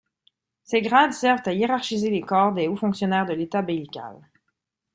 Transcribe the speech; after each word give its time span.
Ces 0.63 0.81
grades 0.81 1.13
servent 1.13 1.43
à 1.45 1.53
hiérarchiser 1.53 2.09
le 2.09 2.25
corps 2.25 2.53
des 2.53 2.67
hauts 2.67 2.75
fonctionnaires 2.75 3.27
de 3.27 3.33
l'Etat 3.35 3.61
beylical. 3.61 4.19